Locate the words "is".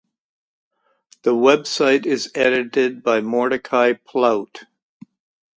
2.07-2.31